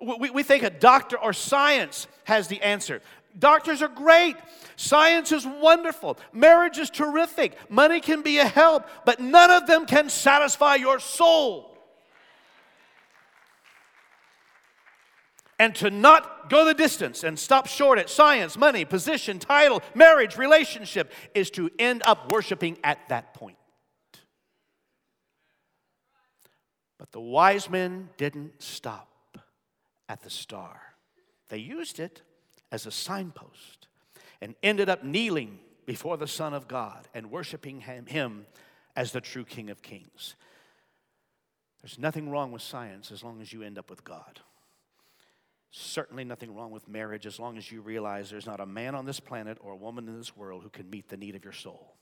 [0.00, 3.02] we, think a doctor or science has the answer.
[3.38, 4.36] Doctors are great.
[4.76, 6.18] Science is wonderful.
[6.32, 7.58] Marriage is terrific.
[7.70, 11.75] Money can be a help, but none of them can satisfy your soul.
[15.58, 20.36] And to not go the distance and stop short at science, money, position, title, marriage,
[20.36, 23.56] relationship is to end up worshiping at that point.
[26.98, 29.38] But the wise men didn't stop
[30.08, 30.80] at the star,
[31.48, 32.22] they used it
[32.70, 33.88] as a signpost
[34.40, 38.46] and ended up kneeling before the Son of God and worshiping him,
[38.96, 40.34] as the true King of Kings.
[41.82, 44.40] There's nothing wrong with science as long as you end up with God.
[45.70, 49.04] Certainly nothing wrong with marriage as long as you realize there's not a man on
[49.04, 51.52] this planet or a woman in this world who can meet the need of your
[51.52, 51.96] soul.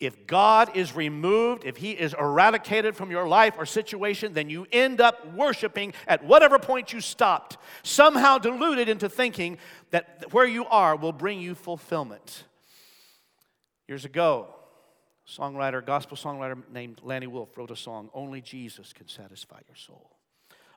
[0.00, 4.66] If God is removed, if He is eradicated from your life or situation, then you
[4.72, 9.58] end up worshiping at whatever point you stopped, somehow deluded into thinking
[9.90, 12.44] that where you are will bring you fulfillment.
[13.86, 14.48] Years ago,
[15.28, 20.10] songwriter, gospel songwriter named Lanny Wolfe wrote a song Only Jesus can satisfy your soul.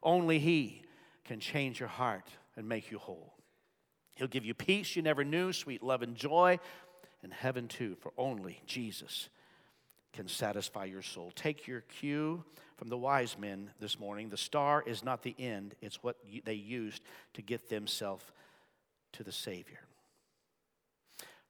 [0.04, 0.84] Only He
[1.26, 3.34] can change your heart and make you whole.
[4.16, 6.60] He'll give you peace you never knew, sweet love and joy,
[7.22, 9.30] and heaven too, for only Jesus
[10.14, 11.32] can satisfy your soul.
[11.36, 12.44] Take your cue
[12.78, 14.30] from the wise men this morning.
[14.30, 17.02] The star is not the end, it's what they used
[17.34, 18.24] to get themselves
[19.14, 19.80] to the Savior.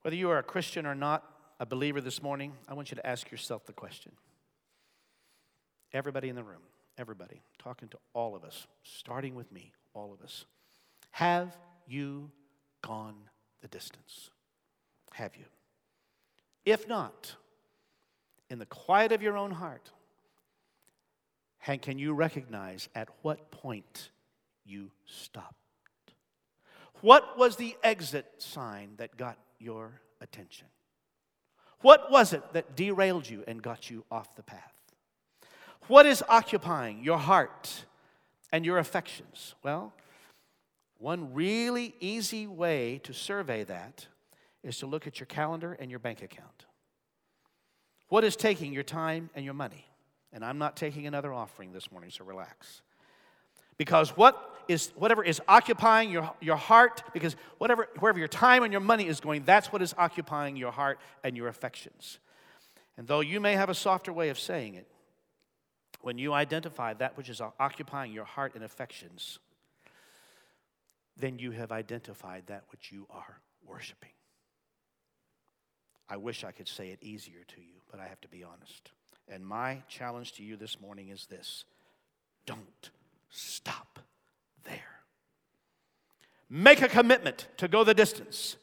[0.02, 1.24] Whether you are a Christian or not,
[1.60, 4.12] a believer this morning, I want you to ask yourself the question.
[5.94, 6.62] Everybody in the room,
[6.98, 10.46] everybody, talking to all of us, starting with me, all of us.
[11.12, 12.32] Have you
[12.82, 13.16] gone
[13.62, 14.30] the distance?
[15.14, 15.46] Have you?
[16.66, 17.36] If not,
[18.50, 19.92] in the quiet of your own heart,
[21.68, 24.10] and can you recognize at what point
[24.66, 25.56] you stopped?
[27.02, 30.68] What was the exit sign that got your attention?
[31.82, 34.75] What was it that derailed you and got you off the path?
[35.88, 37.86] What is occupying your heart
[38.52, 39.54] and your affections?
[39.64, 39.94] Well,
[40.98, 44.08] one really easy way to survey that
[44.64, 46.66] is to look at your calendar and your bank account.
[48.10, 49.86] What is taking your time and your money?
[50.34, 52.82] And I'm not taking another offering this morning, so relax.
[53.78, 58.72] Because what is whatever is occupying your, your heart, because whatever wherever your time and
[58.72, 62.20] your money is going, that's what is occupying your heart and your affections.
[62.98, 64.88] And though you may have a softer way of saying it,
[66.02, 69.40] when you identify that which is occupying your heart and affections,
[71.18, 74.10] then you have identified that which you are worshiping.
[76.08, 78.92] I wish I could say it easier to you, but I have to be honest.
[79.28, 81.66] And my challenge to you this morning is this
[82.46, 82.92] don't
[83.30, 84.00] stop
[84.64, 85.02] there.
[86.50, 88.58] Make a commitment to go the distance.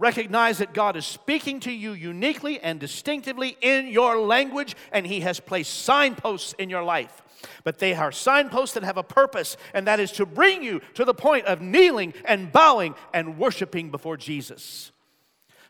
[0.00, 5.20] Recognize that God is speaking to you uniquely and distinctively in your language, and He
[5.20, 7.22] has placed signposts in your life.
[7.64, 11.04] But they are signposts that have a purpose, and that is to bring you to
[11.04, 14.90] the point of kneeling and bowing and worshiping before Jesus.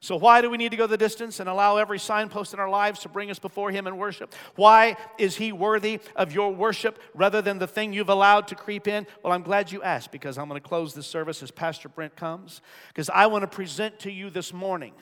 [0.02, 2.70] So, why do we need to go the distance and allow every signpost in our
[2.70, 4.34] lives to bring us before Him in worship?
[4.56, 8.88] Why is He worthy of your worship rather than the thing you've allowed to creep
[8.88, 9.06] in?
[9.22, 12.16] Well, I'm glad you asked because I'm going to close this service as Pastor Brent
[12.16, 14.94] comes because I want to present to you this morning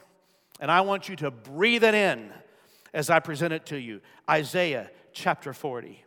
[0.58, 2.32] and I want you to breathe it in
[2.92, 6.04] as I present it to you Isaiah chapter 40.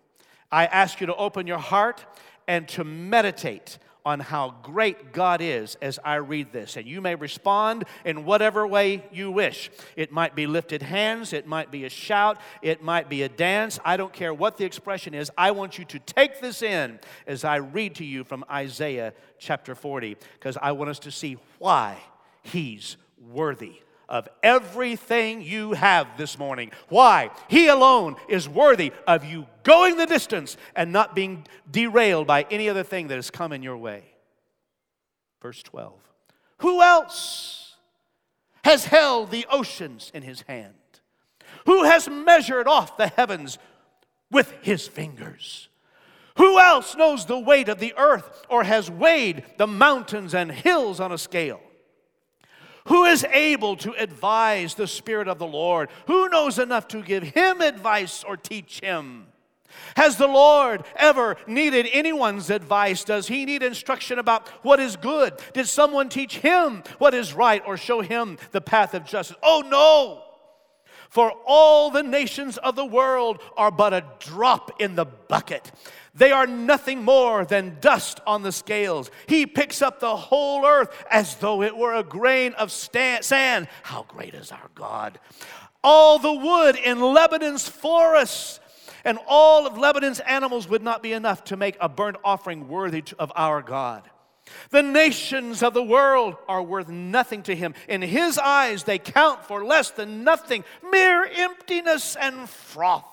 [0.51, 2.05] I ask you to open your heart
[2.45, 6.75] and to meditate on how great God is as I read this.
[6.75, 9.69] And you may respond in whatever way you wish.
[9.95, 13.79] It might be lifted hands, it might be a shout, it might be a dance.
[13.85, 15.31] I don't care what the expression is.
[15.37, 19.75] I want you to take this in as I read to you from Isaiah chapter
[19.75, 21.97] 40, because I want us to see why
[22.43, 22.97] He's
[23.31, 23.81] worthy
[24.11, 26.69] of everything you have this morning.
[26.89, 27.31] Why?
[27.47, 32.67] He alone is worthy of you going the distance and not being derailed by any
[32.69, 34.03] other thing that has come in your way.
[35.41, 35.93] Verse 12
[36.59, 37.75] Who else
[38.65, 40.75] has held the oceans in his hand?
[41.65, 43.57] Who has measured off the heavens
[44.29, 45.69] with his fingers?
[46.37, 50.99] Who else knows the weight of the earth or has weighed the mountains and hills
[50.99, 51.61] on a scale?
[52.85, 55.89] Who is able to advise the Spirit of the Lord?
[56.07, 59.27] Who knows enough to give him advice or teach him?
[59.95, 63.03] Has the Lord ever needed anyone's advice?
[63.03, 65.33] Does he need instruction about what is good?
[65.53, 69.37] Did someone teach him what is right or show him the path of justice?
[69.41, 70.23] Oh, no!
[71.09, 75.69] For all the nations of the world are but a drop in the bucket.
[76.13, 79.09] They are nothing more than dust on the scales.
[79.27, 83.67] He picks up the whole earth as though it were a grain of sand.
[83.83, 85.19] How great is our God!
[85.83, 88.59] All the wood in Lebanon's forests
[89.03, 93.03] and all of Lebanon's animals would not be enough to make a burnt offering worthy
[93.17, 94.09] of our God.
[94.69, 97.73] The nations of the world are worth nothing to him.
[97.87, 103.10] In his eyes, they count for less than nothing, mere emptiness and froth.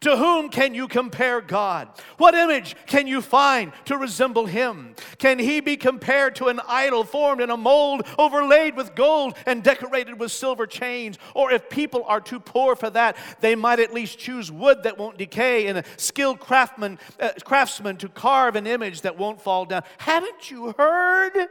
[0.00, 1.88] To whom can you compare God?
[2.18, 4.94] What image can you find to resemble him?
[5.18, 9.62] Can he be compared to an idol formed in a mold, overlaid with gold and
[9.62, 11.18] decorated with silver chains?
[11.34, 14.98] Or if people are too poor for that, they might at least choose wood that
[14.98, 19.64] won't decay and a skilled craftsman, uh, craftsman to carve an image that won't fall
[19.64, 19.82] down.
[19.98, 21.48] Haven't you heard?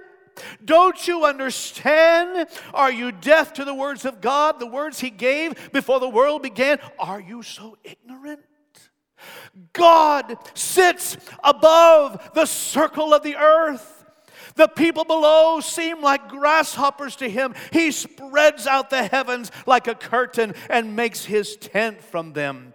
[0.63, 2.47] Don't you understand?
[2.73, 6.43] Are you deaf to the words of God, the words He gave before the world
[6.43, 6.79] began?
[6.99, 8.41] Are you so ignorant?
[9.73, 14.03] God sits above the circle of the earth.
[14.55, 17.55] The people below seem like grasshoppers to him.
[17.71, 22.74] He spreads out the heavens like a curtain and makes his tent from them.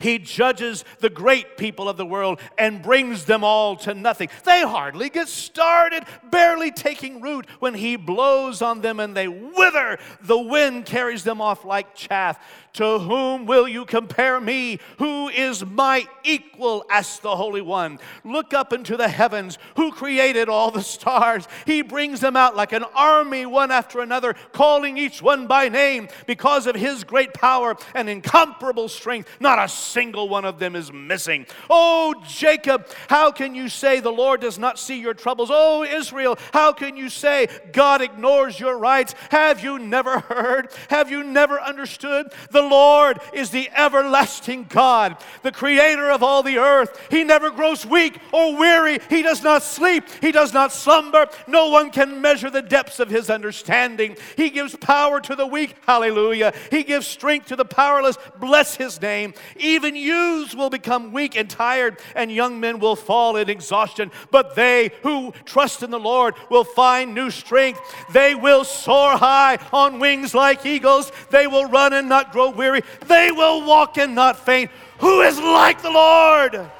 [0.00, 4.28] He judges the great people of the world and brings them all to nothing.
[4.44, 9.98] They hardly get started, barely taking root when he blows on them and they wither.
[10.20, 12.38] The wind carries them off like chaff.
[12.74, 14.78] To whom will you compare me?
[14.96, 16.86] Who is my equal?
[16.90, 17.98] asked the Holy One.
[18.24, 19.58] Look up into the heavens.
[19.76, 21.46] Who created all the stars?
[21.66, 26.08] He brings them out like an army, one after another, calling each one by name
[26.26, 29.28] because of his great power and incomparable strength.
[29.38, 31.46] Not a single one of them is missing.
[31.68, 35.50] Oh, Jacob, how can you say the Lord does not see your troubles?
[35.52, 39.14] Oh, Israel, how can you say God ignores your rights?
[39.30, 40.72] Have you never heard?
[40.88, 42.32] Have you never understood?
[42.50, 46.98] The Lord is the everlasting God, the creator of all the earth.
[47.10, 48.98] He never grows weak or weary.
[49.08, 50.04] He does not sleep.
[50.20, 51.26] He does not slumber.
[51.46, 54.16] No one can measure the depths of his understanding.
[54.36, 55.76] He gives power to the weak.
[55.86, 56.52] Hallelujah.
[56.70, 58.18] He gives strength to the powerless.
[58.38, 59.34] Bless his name.
[59.56, 64.10] Even youths will become weak and tired, and young men will fall in exhaustion.
[64.30, 67.80] But they who trust in the Lord will find new strength.
[68.12, 71.12] They will soar high on wings like eagles.
[71.30, 72.82] They will run and not weary.
[73.06, 74.70] They will walk and not faint.
[74.98, 76.70] Who is like the Lord?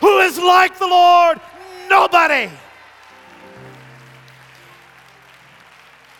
[0.00, 1.40] Who is like the Lord?
[1.88, 2.50] Nobody.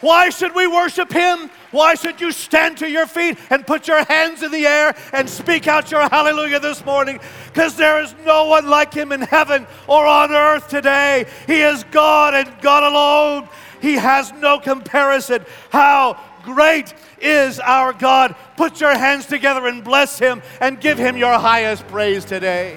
[0.01, 1.51] Why should we worship Him?
[1.71, 5.29] Why should you stand to your feet and put your hands in the air and
[5.29, 7.21] speak out your hallelujah this morning?
[7.47, 11.27] Because there is no one like Him in heaven or on earth today.
[11.47, 13.49] He is God and God alone.
[13.81, 15.45] He has no comparison.
[15.71, 18.35] How Great is our God.
[18.57, 22.77] Put your hands together and bless him and give him your highest praise today.